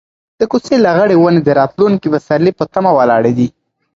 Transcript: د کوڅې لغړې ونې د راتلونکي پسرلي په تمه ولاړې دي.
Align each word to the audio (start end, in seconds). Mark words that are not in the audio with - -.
د 0.39 0.41
کوڅې 0.51 0.75
لغړې 0.85 1.15
ونې 1.19 1.41
د 1.43 1.49
راتلونکي 1.59 2.07
پسرلي 2.13 2.51
په 2.59 2.63
تمه 2.73 2.91
ولاړې 2.97 3.31
دي. 3.39 3.47